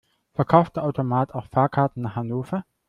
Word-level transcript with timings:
Verkauft 0.33 0.77
der 0.77 0.83
Automat 0.83 1.35
auch 1.35 1.45
Fahrkarten 1.45 2.01
nach 2.01 2.15
Hannover? 2.15 2.65